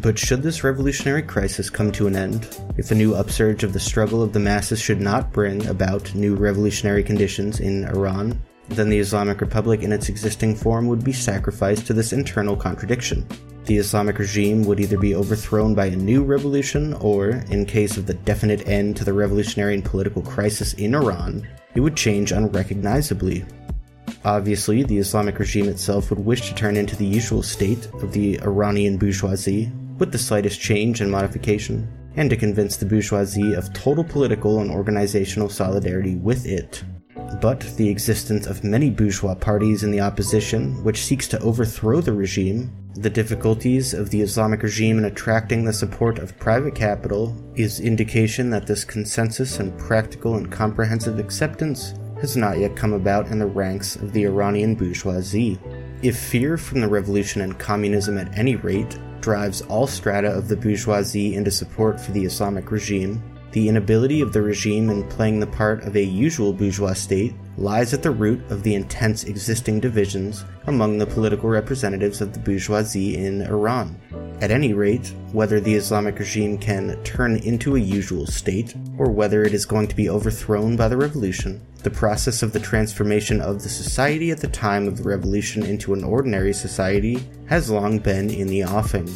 But 0.02 0.18
should 0.18 0.42
this 0.42 0.64
revolutionary 0.64 1.22
crisis 1.22 1.70
come 1.70 1.92
to 1.92 2.08
an 2.08 2.16
end, 2.16 2.48
if 2.78 2.90
a 2.90 2.96
new 2.96 3.14
upsurge 3.14 3.64
of 3.64 3.74
the 3.74 3.80
struggle 3.80 4.24
of 4.24 4.34
the 4.34 4.40
masses 4.40 4.80
should 4.80 5.02
not 5.02 5.32
bring 5.32 5.64
about 5.68 6.16
new 6.16 6.34
revolutionary 6.34 7.04
conditions 7.04 7.60
in 7.60 7.86
Iran, 7.86 8.42
then 8.70 8.89
the 8.89 9.00
Islamic 9.00 9.41
Republic 9.41 9.82
in 9.82 9.91
its 9.91 10.10
existing 10.10 10.56
form 10.56 10.88
would 10.88 11.03
be 11.03 11.13
sacrificed 11.13 11.88
to 11.88 11.94
this 11.94 12.13
internal 12.13 12.56
contradiction. 12.56 13.27
The 13.65 13.77
Islamic 13.77 14.18
regime 14.18 14.63
would 14.63 14.80
either 14.80 14.98
be 14.98 15.15
overthrown 15.15 15.75
by 15.75 15.86
a 15.86 15.96
new 15.96 16.24
revolution, 16.24 16.94
or, 16.96 17.30
in 17.50 17.65
case 17.65 17.98
of 17.98 18.08
the 18.08 18.15
definite 18.15 18.68
end 18.68 18.98
to 18.98 19.03
the 19.03 19.13
revolutionary 19.13 19.75
and 19.75 19.86
political 19.86 20.22
crisis 20.22 20.74
in 20.74 20.96
Iran, 20.96 21.48
it 21.75 21.80
would 21.80 21.96
change 21.96 22.32
unrecognizably. 22.32 23.46
Obviously, 24.25 24.84
the 24.84 24.98
Islamic 24.98 25.39
regime 25.39 25.70
itself 25.70 26.10
would 26.10 26.20
wish 26.20 26.48
to 26.50 26.56
turn 26.56 26.75
into 26.75 26.96
the 26.96 27.06
usual 27.06 27.44
state 27.44 27.88
of 28.01 28.12
the 28.12 28.39
Iranian 28.41 28.98
bourgeoisie, 28.98 29.72
with 29.98 30.12
the 30.12 30.18
slightest 30.18 30.60
change 30.60 31.01
and 31.01 31.12
modification, 31.12 31.88
and 32.15 32.30
to 32.30 32.36
convince 32.36 32.77
the 32.77 32.86
bourgeoisie 32.86 33.53
of 33.53 33.72
total 33.74 34.03
political 34.03 34.60
and 34.60 34.72
organizational 34.72 35.50
solidarity 35.50 36.15
with 36.15 36.46
it. 36.46 36.84
But 37.40 37.62
the 37.78 37.90
existence 37.90 38.46
of 38.46 38.64
many 38.64 38.90
bourgeois 38.90 39.36
parties 39.36 39.84
in 39.84 39.92
the 39.92 40.02
opposition, 40.02 40.84
which 40.84 41.04
seeks 41.04 41.28
to 41.30 41.40
overthrow 41.40 42.02
the 42.02 42.14
regime, 42.14 42.72
the 42.96 43.10
difficulties 43.10 43.94
of 43.94 44.10
the 44.10 44.22
Islamic 44.22 44.64
regime 44.64 44.98
in 44.98 45.06
attracting 45.06 45.64
the 45.64 45.72
support 45.72 46.20
of 46.20 46.38
private 46.40 46.76
capital, 46.76 47.36
is 47.56 47.80
indication 47.80 48.50
that 48.50 48.68
this 48.68 48.84
consensus 48.84 49.60
and 49.60 49.78
practical 49.80 50.36
and 50.36 50.52
comprehensive 50.52 51.18
acceptance 51.18 51.94
has 52.20 52.36
not 52.36 52.60
yet 52.60 52.76
come 52.76 52.94
about 52.94 53.28
in 53.28 53.40
the 53.40 53.46
ranks 53.46 53.96
of 53.96 54.12
the 54.12 54.26
Iranian 54.26 54.76
bourgeoisie. 54.76 55.58
If 56.04 56.20
fear 56.20 56.58
from 56.58 56.82
the 56.82 56.88
revolution 56.88 57.42
and 57.42 57.58
communism 57.58 58.18
at 58.18 58.38
any 58.38 58.58
rate 58.58 59.00
drives 59.22 59.62
all 59.62 59.88
strata 59.88 60.28
of 60.28 60.48
the 60.48 60.58
bourgeoisie 60.58 61.36
into 61.36 61.52
support 61.52 62.00
for 62.00 62.12
the 62.12 62.26
Islamic 62.26 62.72
regime, 62.72 63.24
the 63.51 63.67
inability 63.67 64.22
of 64.22 64.34
the 64.34 64.41
regime 64.41 64.89
in 64.89 65.08
playing 65.10 65.39
the 65.39 65.48
part 65.48 65.84
of 65.84 65.96
a 65.96 66.03
usual 66.03 66.53
bourgeois 66.53 66.93
state 66.93 67.34
lies 67.58 67.93
at 67.93 68.01
the 68.01 68.12
root 68.12 68.41
of 68.50 68.63
the 68.63 68.75
intense 68.75 69.25
existing 69.25 69.79
divisions 69.79 70.46
among 70.67 70.98
the 70.98 71.05
political 71.05 71.50
representatives 71.50 72.22
of 72.22 72.34
the 72.34 72.39
bourgeoisie 72.39 73.17
in 73.17 73.41
Iran. 73.41 74.00
At 74.41 74.51
any 74.51 74.74
rate, 74.74 75.13
whether 75.34 75.60
the 75.60 75.75
Islamic 75.75 76.17
regime 76.17 76.58
can 76.58 77.01
turn 77.03 77.38
into 77.38 77.75
a 77.75 77.79
usual 77.79 78.25
state, 78.25 78.74
or 78.98 79.12
whether 79.12 79.43
it 79.43 79.53
is 79.53 79.65
going 79.65 79.88
to 79.88 79.96
be 79.96 80.10
overthrown 80.10 80.75
by 80.75 80.88
the 80.88 80.98
revolution, 80.98 81.62
the 81.84 81.91
process 81.91 82.41
of 82.41 82.53
the 82.53 82.60
transformation 82.60 83.41
of 83.41 83.62
the 83.62 83.70
society 83.70 84.31
at 84.31 84.39
the 84.39 84.48
time 84.48 84.88
of 84.88 84.98
the 84.98 85.03
revolution 85.03 85.63
into 85.63 85.93
an 85.93 86.03
ordinary 86.03 86.53
society 86.53 87.24
has 87.48 87.70
long 87.70 88.00
been 88.00 88.29
in 88.29 88.48
the 88.48 88.63
offing. 88.63 89.08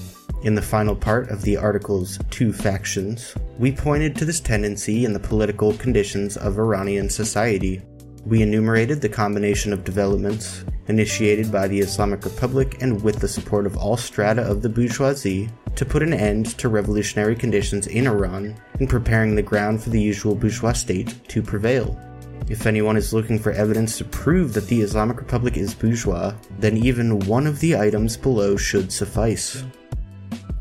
In 0.43 0.53
the 0.53 0.61
final 0.61 0.95
part 0.95 1.29
of 1.29 1.41
the 1.41 1.57
article's 1.57 2.19
Two 2.29 2.53
Factions, 2.53 3.33
we 3.57 3.71
pointed 3.71 4.15
to 4.15 4.25
this 4.25 4.39
tendency 4.39 5.05
in 5.05 5.13
the 5.13 5.19
political 5.19 5.73
conditions 5.73 6.37
of 6.37 6.59
Iranian 6.59 7.09
society. 7.09 7.81
We 8.25 8.41
enumerated 8.41 9.01
the 9.01 9.09
combination 9.09 9.73
of 9.73 9.83
developments 9.83 10.63
initiated 10.87 11.51
by 11.51 11.67
the 11.67 11.79
Islamic 11.79 12.25
Republic 12.25 12.81
and 12.81 13.01
with 13.01 13.19
the 13.19 13.27
support 13.27 13.65
of 13.65 13.77
all 13.77 13.97
strata 13.97 14.43
of 14.43 14.61
the 14.61 14.69
bourgeoisie 14.69 15.49
to 15.75 15.85
put 15.85 16.03
an 16.03 16.13
end 16.13 16.57
to 16.59 16.69
revolutionary 16.69 17.35
conditions 17.35 17.87
in 17.87 18.07
Iran 18.07 18.55
and 18.79 18.89
preparing 18.89 19.35
the 19.35 19.41
ground 19.41 19.81
for 19.81 19.89
the 19.89 20.01
usual 20.01 20.35
bourgeois 20.35 20.73
state 20.73 21.27
to 21.29 21.41
prevail. 21.41 21.99
If 22.47 22.67
anyone 22.67 22.97
is 22.97 23.13
looking 23.13 23.39
for 23.39 23.51
evidence 23.51 23.97
to 23.97 24.05
prove 24.05 24.53
that 24.53 24.67
the 24.67 24.81
Islamic 24.81 25.17
Republic 25.17 25.57
is 25.57 25.73
bourgeois, 25.73 26.33
then 26.59 26.77
even 26.77 27.19
one 27.19 27.47
of 27.47 27.59
the 27.59 27.75
items 27.75 28.15
below 28.15 28.55
should 28.55 28.91
suffice. 28.91 29.63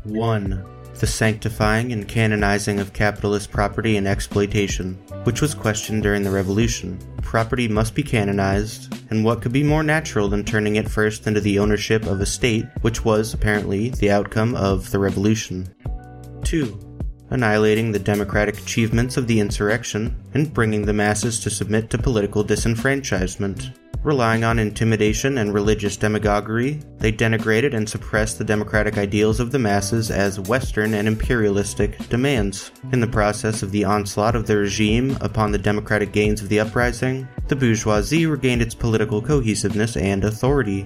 1. 0.05 0.65
The 0.99 1.07
sanctifying 1.07 1.91
and 1.91 2.07
canonizing 2.07 2.79
of 2.79 2.93
capitalist 2.93 3.51
property 3.51 3.97
and 3.97 4.07
exploitation, 4.07 4.93
which 5.23 5.41
was 5.41 5.53
questioned 5.53 6.03
during 6.03 6.23
the 6.23 6.31
Revolution. 6.31 6.97
Property 7.21 7.67
must 7.67 7.95
be 7.95 8.03
canonized, 8.03 8.93
and 9.09 9.25
what 9.25 9.41
could 9.41 9.51
be 9.51 9.63
more 9.63 9.83
natural 9.83 10.29
than 10.29 10.45
turning 10.45 10.77
it 10.77 10.87
first 10.87 11.27
into 11.27 11.41
the 11.41 11.59
ownership 11.59 12.05
of 12.05 12.21
a 12.21 12.25
state, 12.25 12.65
which 12.81 13.03
was, 13.03 13.33
apparently, 13.33 13.89
the 13.89 14.11
outcome 14.11 14.55
of 14.55 14.89
the 14.91 14.99
Revolution. 14.99 15.67
2. 16.43 16.79
Annihilating 17.31 17.91
the 17.91 17.99
democratic 17.99 18.59
achievements 18.59 19.17
of 19.17 19.27
the 19.27 19.39
insurrection 19.39 20.15
and 20.33 20.53
bringing 20.53 20.85
the 20.85 20.93
masses 20.93 21.39
to 21.39 21.49
submit 21.49 21.89
to 21.89 21.97
political 21.97 22.45
disenfranchisement. 22.45 23.75
Relying 24.05 24.43
on 24.43 24.59
intimidation 24.59 25.39
and 25.39 25.51
religious 25.51 25.97
demagoguery, 25.97 26.79
they 26.99 27.11
denigrated 27.11 27.73
and 27.73 27.89
suppressed 27.89 28.37
the 28.37 28.43
democratic 28.43 28.99
ideals 28.99 29.39
of 29.39 29.49
the 29.49 29.57
masses 29.57 30.11
as 30.11 30.39
Western 30.39 30.93
and 30.93 31.07
imperialistic 31.07 31.97
demands. 32.07 32.69
In 32.91 32.99
the 32.99 33.07
process 33.07 33.63
of 33.63 33.71
the 33.71 33.83
onslaught 33.83 34.35
of 34.35 34.45
the 34.45 34.57
regime 34.57 35.17
upon 35.21 35.51
the 35.51 35.57
democratic 35.57 36.11
gains 36.11 36.43
of 36.43 36.49
the 36.49 36.59
uprising, 36.59 37.27
the 37.47 37.55
bourgeoisie 37.55 38.27
regained 38.27 38.61
its 38.61 38.75
political 38.75 39.23
cohesiveness 39.23 39.97
and 39.97 40.23
authority. 40.23 40.85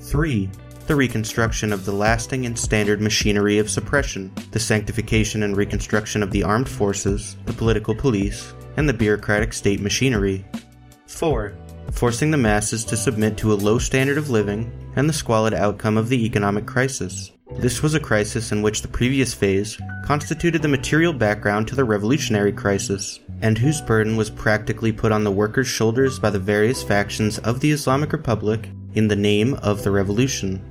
3 0.00 0.50
the 0.88 0.96
reconstruction 0.96 1.72
of 1.72 1.84
the 1.84 1.92
lasting 1.92 2.44
and 2.44 2.58
standard 2.58 3.00
machinery 3.00 3.58
of 3.58 3.70
suppression, 3.70 4.32
the 4.50 4.58
sanctification 4.58 5.42
and 5.44 5.54
reconstruction 5.54 6.24
of 6.24 6.30
the 6.32 6.42
armed 6.42 6.68
forces, 6.68 7.36
the 7.44 7.52
political 7.52 7.94
police, 7.94 8.54
and 8.78 8.88
the 8.88 8.92
bureaucratic 8.92 9.52
state 9.52 9.80
machinery. 9.80 10.44
4 11.06 11.52
forcing 11.92 12.30
the 12.30 12.36
masses 12.36 12.84
to 12.84 12.96
submit 12.96 13.36
to 13.36 13.52
a 13.52 13.54
low 13.54 13.78
standard 13.78 14.18
of 14.18 14.30
living 14.30 14.70
and 14.96 15.08
the 15.08 15.12
squalid 15.12 15.54
outcome 15.54 15.96
of 15.96 16.08
the 16.08 16.24
economic 16.24 16.66
crisis. 16.66 17.32
This 17.56 17.82
was 17.82 17.94
a 17.94 18.00
crisis 18.00 18.52
in 18.52 18.62
which 18.62 18.82
the 18.82 18.88
previous 18.88 19.34
phase 19.34 19.78
constituted 20.04 20.62
the 20.62 20.68
material 20.68 21.12
background 21.12 21.66
to 21.68 21.74
the 21.74 21.84
revolutionary 21.84 22.52
crisis, 22.52 23.20
and 23.40 23.56
whose 23.56 23.80
burden 23.80 24.16
was 24.16 24.30
practically 24.30 24.92
put 24.92 25.12
on 25.12 25.24
the 25.24 25.30
workers' 25.30 25.66
shoulders 25.66 26.18
by 26.18 26.30
the 26.30 26.38
various 26.38 26.82
factions 26.82 27.38
of 27.38 27.60
the 27.60 27.72
Islamic 27.72 28.12
Republic 28.12 28.68
in 28.94 29.08
the 29.08 29.16
name 29.16 29.54
of 29.54 29.82
the 29.82 29.90
revolution. 29.90 30.62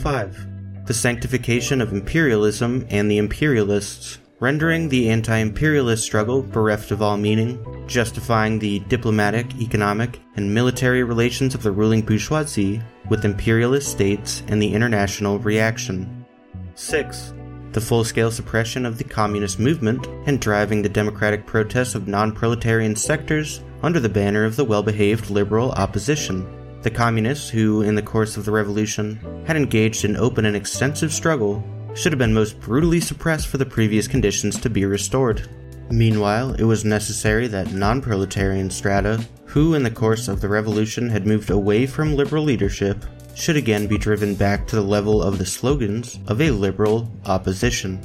5. 0.00 0.86
The 0.86 0.94
sanctification 0.94 1.80
of 1.80 1.92
imperialism 1.92 2.86
and 2.90 3.10
the 3.10 3.18
imperialists 3.18 4.18
rendering 4.42 4.88
the 4.88 5.08
anti 5.08 5.36
imperialist 5.36 6.02
struggle 6.02 6.42
bereft 6.42 6.90
of 6.90 7.00
all 7.00 7.16
meaning, 7.16 7.64
justifying 7.86 8.58
the 8.58 8.80
diplomatic, 8.80 9.46
economic, 9.60 10.18
and 10.34 10.52
military 10.52 11.04
relations 11.04 11.54
of 11.54 11.62
the 11.62 11.70
ruling 11.70 12.02
bourgeoisie 12.02 12.82
with 13.08 13.24
imperialist 13.24 13.88
states 13.88 14.42
and 14.48 14.60
the 14.60 14.74
international 14.74 15.38
reaction. 15.38 16.26
6. 16.74 17.34
the 17.70 17.80
full 17.80 18.02
scale 18.02 18.32
suppression 18.32 18.84
of 18.84 18.98
the 18.98 19.04
communist 19.04 19.60
movement, 19.60 20.08
and 20.26 20.40
driving 20.40 20.82
the 20.82 20.88
democratic 20.88 21.46
protests 21.46 21.94
of 21.94 22.08
non 22.08 22.32
proletarian 22.32 22.96
sectors 22.96 23.62
under 23.84 24.00
the 24.00 24.08
banner 24.08 24.44
of 24.44 24.56
the 24.56 24.64
well 24.64 24.82
behaved 24.82 25.30
liberal 25.30 25.70
opposition. 25.72 26.44
The 26.82 26.90
communists, 26.90 27.48
who, 27.48 27.82
in 27.82 27.94
the 27.94 28.02
course 28.02 28.36
of 28.36 28.44
the 28.44 28.50
revolution, 28.50 29.20
had 29.46 29.56
engaged 29.56 30.04
in 30.04 30.16
open 30.16 30.46
and 30.46 30.56
extensive 30.56 31.12
struggle, 31.12 31.62
should 31.94 32.12
have 32.12 32.18
been 32.18 32.34
most 32.34 32.60
brutally 32.60 33.00
suppressed 33.00 33.48
for 33.48 33.58
the 33.58 33.66
previous 33.66 34.08
conditions 34.08 34.58
to 34.60 34.70
be 34.70 34.84
restored. 34.84 35.48
Meanwhile, 35.90 36.54
it 36.54 36.64
was 36.64 36.84
necessary 36.84 37.46
that 37.48 37.72
non 37.72 38.00
proletarian 38.00 38.70
strata, 38.70 39.24
who 39.44 39.74
in 39.74 39.82
the 39.82 39.90
course 39.90 40.28
of 40.28 40.40
the 40.40 40.48
revolution 40.48 41.10
had 41.10 41.26
moved 41.26 41.50
away 41.50 41.86
from 41.86 42.16
liberal 42.16 42.44
leadership, 42.44 43.04
should 43.34 43.56
again 43.56 43.86
be 43.86 43.98
driven 43.98 44.34
back 44.34 44.66
to 44.66 44.76
the 44.76 44.82
level 44.82 45.22
of 45.22 45.38
the 45.38 45.46
slogans 45.46 46.18
of 46.28 46.40
a 46.40 46.50
liberal 46.50 47.10
opposition. 47.26 48.00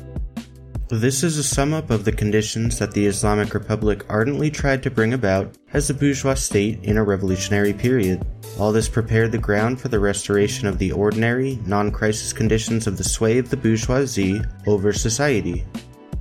This 0.89 1.21
is 1.21 1.37
a 1.37 1.43
sum 1.43 1.73
up 1.73 1.89
of 1.89 2.05
the 2.05 2.13
conditions 2.13 2.79
that 2.79 2.93
the 2.93 3.05
Islamic 3.05 3.53
Republic 3.53 4.05
ardently 4.07 4.49
tried 4.49 4.81
to 4.83 4.89
bring 4.89 5.13
about 5.13 5.57
as 5.73 5.89
a 5.89 5.93
bourgeois 5.93 6.35
state 6.35 6.81
in 6.83 6.95
a 6.95 7.03
revolutionary 7.03 7.73
period. 7.73 8.25
All 8.57 8.71
this 8.71 8.87
prepared 8.87 9.33
the 9.33 9.37
ground 9.37 9.81
for 9.81 9.89
the 9.89 9.99
restoration 9.99 10.65
of 10.65 10.77
the 10.77 10.93
ordinary, 10.93 11.59
non 11.65 11.91
crisis 11.91 12.31
conditions 12.31 12.87
of 12.87 12.97
the 12.97 13.03
sway 13.03 13.37
of 13.37 13.49
the 13.49 13.57
bourgeoisie 13.57 14.41
over 14.65 14.93
society. 14.93 15.65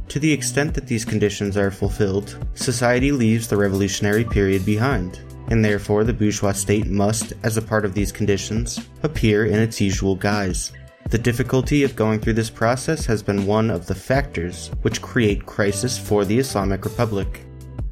To 0.09 0.19
the 0.19 0.33
extent 0.33 0.75
that 0.75 0.89
these 0.89 1.05
conditions 1.05 1.57
are 1.57 1.71
fulfilled, 1.71 2.37
society 2.55 3.13
leaves 3.13 3.47
the 3.47 3.57
revolutionary 3.57 4.25
period 4.25 4.67
behind 4.67 5.21
and 5.49 5.65
therefore 5.65 6.05
the 6.05 6.13
bourgeois 6.13 6.53
state 6.53 6.87
must, 6.87 7.33
as 7.43 7.57
a 7.57 7.63
part 7.63 7.85
of 7.85 7.95
these 7.95 8.13
conditions, 8.13 8.81
appear 9.03 9.47
in 9.47 9.59
its 9.59 9.81
usual 9.81 10.17
guise. 10.17 10.73
The 11.09 11.19
difficulty 11.19 11.85
of 11.85 11.95
going 11.95 12.19
through 12.19 12.33
this 12.33 12.51
process 12.51 13.07
has 13.07 13.23
been 13.23 13.47
one 13.47 13.71
of 13.71 13.87
the 13.87 13.95
factors 13.95 14.73
which 14.83 15.01
create 15.01 15.47
crisis 15.47 15.97
for 15.97 16.25
the 16.25 16.37
Islamic 16.37 16.85
Republic. 16.85 17.43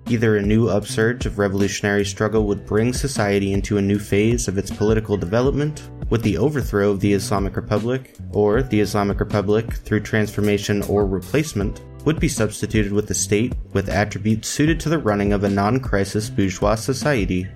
Either 0.09 0.37
a 0.37 0.43
new 0.43 0.69
upsurge 0.69 1.25
of 1.25 1.39
revolutionary 1.39 2.05
struggle 2.05 2.45
would 2.49 2.67
bring 2.67 2.93
society 2.93 3.53
into 3.53 3.79
a 3.79 3.83
new 3.83 4.01
phase 4.01 4.49
of 4.49 4.59
its 4.59 4.73
political 4.73 5.17
development, 5.17 5.89
with 6.11 6.23
the 6.23 6.37
overthrow 6.37 6.91
of 6.91 6.99
the 6.99 7.13
Islamic 7.13 7.55
Republic, 7.55 8.17
or 8.33 8.65
the 8.65 8.81
Islamic 8.81 9.21
Republic, 9.21 9.73
through 9.73 10.01
transformation 10.01 10.83
or 10.83 11.07
replacement, 11.07 11.83
would 12.05 12.19
be 12.19 12.29
substituted 12.29 12.93
with 12.93 13.09
a 13.13 13.15
state 13.15 13.55
with 13.73 13.89
attributes 13.89 14.49
suited 14.49 14.81
to 14.81 14.89
the 14.89 14.99
running 14.99 15.33
of 15.33 15.45
a 15.45 15.49
non 15.49 15.79
crisis 15.79 16.29
bourgeois 16.29 16.75
society. 16.75 17.47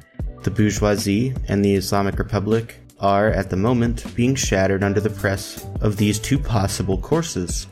The 0.44 0.52
bourgeoisie 0.52 1.34
and 1.48 1.64
the 1.64 1.74
Islamic 1.74 2.20
Republic 2.20 2.78
are, 3.00 3.28
at 3.30 3.50
the 3.50 3.56
moment, 3.56 4.04
being 4.14 4.34
shattered 4.34 4.82
under 4.82 5.00
the 5.00 5.10
press 5.10 5.66
of 5.80 5.96
these 5.96 6.18
two 6.18 6.38
possible 6.38 6.98
courses. 6.98 7.66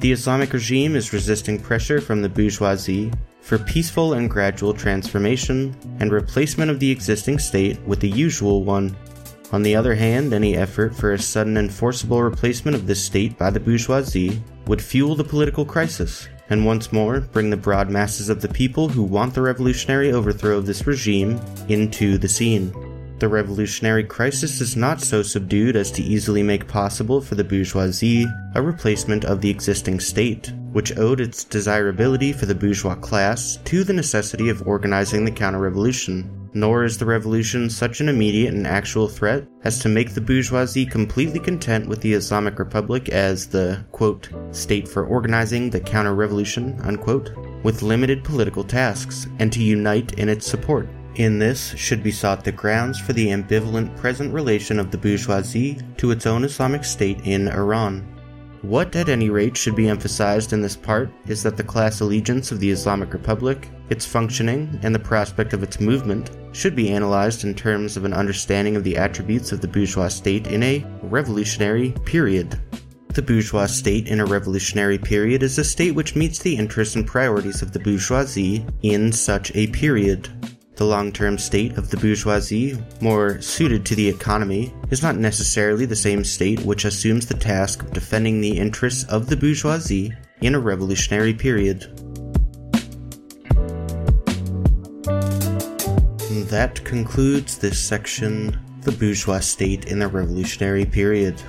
The 0.00 0.12
Islamic 0.12 0.52
regime 0.52 0.96
is 0.96 1.12
resisting 1.12 1.60
pressure 1.60 2.00
from 2.00 2.22
the 2.22 2.28
bourgeoisie 2.28 3.12
for 3.40 3.58
peaceful 3.58 4.14
and 4.14 4.30
gradual 4.30 4.72
transformation 4.72 5.76
and 6.00 6.10
replacement 6.10 6.70
of 6.70 6.80
the 6.80 6.90
existing 6.90 7.38
state 7.38 7.80
with 7.82 8.00
the 8.00 8.08
usual 8.08 8.64
one. 8.64 8.96
On 9.52 9.62
the 9.62 9.76
other 9.76 9.94
hand, 9.94 10.32
any 10.32 10.56
effort 10.56 10.94
for 10.96 11.12
a 11.12 11.18
sudden 11.18 11.56
and 11.58 11.72
forcible 11.72 12.22
replacement 12.22 12.74
of 12.74 12.86
this 12.86 13.04
state 13.04 13.38
by 13.38 13.50
the 13.50 13.60
bourgeoisie 13.60 14.42
would 14.66 14.82
fuel 14.82 15.14
the 15.14 15.24
political 15.24 15.64
crisis, 15.64 16.28
and 16.50 16.64
once 16.64 16.92
more 16.92 17.20
bring 17.20 17.50
the 17.50 17.56
broad 17.56 17.90
masses 17.90 18.28
of 18.28 18.40
the 18.40 18.48
people 18.48 18.88
who 18.88 19.02
want 19.02 19.34
the 19.34 19.42
revolutionary 19.42 20.12
overthrow 20.12 20.58
of 20.58 20.66
this 20.66 20.86
regime 20.86 21.40
into 21.68 22.18
the 22.18 22.28
scene. 22.28 22.72
The 23.24 23.30
revolutionary 23.30 24.04
crisis 24.04 24.60
is 24.60 24.76
not 24.76 25.00
so 25.00 25.22
subdued 25.22 25.76
as 25.76 25.90
to 25.92 26.02
easily 26.02 26.42
make 26.42 26.68
possible 26.68 27.22
for 27.22 27.36
the 27.36 27.42
bourgeoisie 27.42 28.26
a 28.54 28.60
replacement 28.60 29.24
of 29.24 29.40
the 29.40 29.48
existing 29.48 30.00
state, 30.00 30.52
which 30.72 30.98
owed 30.98 31.22
its 31.22 31.42
desirability 31.42 32.34
for 32.34 32.44
the 32.44 32.54
bourgeois 32.54 32.96
class 32.96 33.56
to 33.64 33.82
the 33.82 33.94
necessity 33.94 34.50
of 34.50 34.68
organizing 34.68 35.24
the 35.24 35.30
counter 35.30 35.58
revolution 35.58 36.30
nor 36.52 36.84
is 36.84 36.98
the 36.98 37.06
revolution 37.06 37.70
such 37.70 38.02
an 38.02 38.10
immediate 38.10 38.52
and 38.52 38.66
actual 38.66 39.08
threat 39.08 39.44
as 39.64 39.78
to 39.78 39.88
make 39.88 40.12
the 40.12 40.20
bourgeoisie 40.20 40.84
completely 40.84 41.40
content 41.40 41.88
with 41.88 42.02
the 42.02 42.12
Islamic 42.12 42.58
Republic 42.58 43.08
as 43.08 43.48
the, 43.48 43.82
quote, 43.90 44.28
state 44.52 44.86
for 44.86 45.06
organizing 45.06 45.70
the 45.70 45.80
counter 45.80 46.14
revolution, 46.14 46.78
unquote, 46.82 47.32
with 47.64 47.82
limited 47.82 48.22
political 48.22 48.62
tasks, 48.62 49.26
and 49.38 49.50
to 49.50 49.62
unite 49.62 50.12
in 50.12 50.28
its 50.28 50.46
support. 50.46 50.86
In 51.16 51.38
this 51.38 51.72
should 51.76 52.02
be 52.02 52.10
sought 52.10 52.42
the 52.42 52.50
grounds 52.50 52.98
for 52.98 53.12
the 53.12 53.28
ambivalent 53.28 53.96
present 53.96 54.34
relation 54.34 54.80
of 54.80 54.90
the 54.90 54.98
bourgeoisie 54.98 55.78
to 55.98 56.10
its 56.10 56.26
own 56.26 56.42
Islamic 56.42 56.82
state 56.84 57.20
in 57.22 57.46
Iran. 57.46 58.04
What, 58.62 58.96
at 58.96 59.08
any 59.08 59.30
rate, 59.30 59.56
should 59.56 59.76
be 59.76 59.88
emphasized 59.88 60.52
in 60.52 60.60
this 60.60 60.74
part 60.74 61.10
is 61.28 61.42
that 61.42 61.56
the 61.56 61.62
class 61.62 62.00
allegiance 62.00 62.50
of 62.50 62.58
the 62.58 62.70
Islamic 62.70 63.12
Republic, 63.12 63.68
its 63.90 64.06
functioning, 64.06 64.80
and 64.82 64.92
the 64.92 64.98
prospect 64.98 65.52
of 65.52 65.62
its 65.62 65.78
movement 65.78 66.30
should 66.52 66.74
be 66.74 66.90
analyzed 66.90 67.44
in 67.44 67.54
terms 67.54 67.96
of 67.96 68.04
an 68.04 68.14
understanding 68.14 68.74
of 68.74 68.82
the 68.82 68.96
attributes 68.96 69.52
of 69.52 69.60
the 69.60 69.68
bourgeois 69.68 70.08
state 70.08 70.46
in 70.48 70.62
a 70.62 70.84
revolutionary 71.02 71.92
period. 72.06 72.58
The 73.08 73.22
bourgeois 73.22 73.66
state 73.66 74.08
in 74.08 74.18
a 74.18 74.24
revolutionary 74.24 74.98
period 74.98 75.44
is 75.44 75.58
a 75.58 75.64
state 75.64 75.94
which 75.94 76.16
meets 76.16 76.40
the 76.40 76.56
interests 76.56 76.96
and 76.96 77.06
priorities 77.06 77.62
of 77.62 77.72
the 77.72 77.78
bourgeoisie 77.78 78.66
in 78.82 79.12
such 79.12 79.54
a 79.54 79.68
period. 79.68 80.28
The 80.76 80.84
long 80.84 81.12
term 81.12 81.38
state 81.38 81.76
of 81.78 81.90
the 81.90 81.96
bourgeoisie, 81.96 82.76
more 83.00 83.40
suited 83.40 83.86
to 83.86 83.94
the 83.94 84.08
economy, 84.08 84.74
is 84.90 85.02
not 85.02 85.16
necessarily 85.16 85.86
the 85.86 85.96
same 85.96 86.24
state 86.24 86.60
which 86.60 86.84
assumes 86.84 87.26
the 87.26 87.34
task 87.34 87.82
of 87.82 87.92
defending 87.92 88.40
the 88.40 88.58
interests 88.58 89.04
of 89.04 89.28
the 89.28 89.36
bourgeoisie 89.36 90.12
in 90.40 90.54
a 90.54 90.60
revolutionary 90.60 91.34
period. 91.34 91.88
that 96.54 96.84
concludes 96.84 97.58
this 97.58 97.80
section, 97.80 98.56
The 98.82 98.92
Bourgeois 98.92 99.40
State 99.40 99.86
in 99.86 99.98
the 99.98 100.06
Revolutionary 100.06 100.84
Period. 100.84 101.42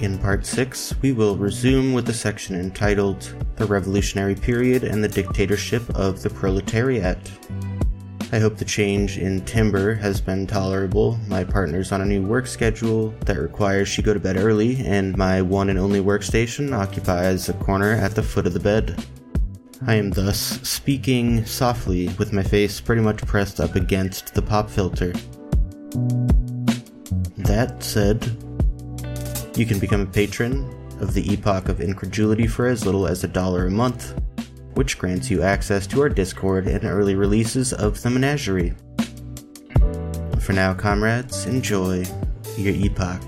In 0.00 0.18
part 0.18 0.44
6, 0.44 0.94
we 1.00 1.12
will 1.12 1.38
resume 1.38 1.94
with 1.94 2.04
the 2.04 2.12
section 2.12 2.54
entitled 2.60 3.22
The 3.56 3.64
Revolutionary 3.64 4.34
Period 4.34 4.84
and 4.84 5.02
the 5.02 5.08
Dictatorship 5.08 5.88
of 5.96 6.22
the 6.22 6.28
Proletariat. 6.28 7.18
I 8.32 8.40
hope 8.40 8.56
the 8.56 8.64
change 8.64 9.18
in 9.18 9.44
timbre 9.44 9.94
has 9.94 10.20
been 10.20 10.48
tolerable. 10.48 11.16
My 11.28 11.44
partner's 11.44 11.92
on 11.92 12.00
a 12.00 12.04
new 12.04 12.22
work 12.22 12.48
schedule 12.48 13.10
that 13.24 13.38
requires 13.38 13.86
she 13.86 14.02
go 14.02 14.12
to 14.12 14.18
bed 14.18 14.36
early, 14.36 14.84
and 14.84 15.16
my 15.16 15.40
one 15.40 15.70
and 15.70 15.78
only 15.78 16.00
workstation 16.00 16.76
occupies 16.76 17.48
a 17.48 17.52
corner 17.52 17.92
at 17.92 18.16
the 18.16 18.24
foot 18.24 18.46
of 18.46 18.52
the 18.52 18.58
bed. 18.58 19.00
I 19.86 19.94
am 19.94 20.10
thus 20.10 20.38
speaking 20.68 21.44
softly 21.46 22.08
with 22.18 22.32
my 22.32 22.42
face 22.42 22.80
pretty 22.80 23.00
much 23.00 23.24
pressed 23.26 23.60
up 23.60 23.76
against 23.76 24.34
the 24.34 24.42
pop 24.42 24.70
filter. 24.70 25.12
That 27.36 27.76
said, 27.80 28.24
you 29.56 29.66
can 29.66 29.78
become 29.78 30.00
a 30.00 30.06
patron 30.06 30.68
of 31.00 31.14
the 31.14 31.32
Epoch 31.32 31.68
of 31.68 31.80
Incredulity 31.80 32.48
for 32.48 32.66
as 32.66 32.84
little 32.84 33.06
as 33.06 33.22
a 33.22 33.28
dollar 33.28 33.66
a 33.66 33.70
month 33.70 34.20
which 34.76 34.98
grants 34.98 35.30
you 35.30 35.42
access 35.42 35.86
to 35.86 36.00
our 36.02 36.08
Discord 36.08 36.68
and 36.68 36.84
early 36.84 37.14
releases 37.14 37.72
of 37.72 38.00
the 38.02 38.10
Menagerie. 38.10 38.74
For 40.40 40.52
now, 40.52 40.74
comrades, 40.74 41.46
enjoy 41.46 42.04
your 42.56 42.74
epoch. 42.74 43.22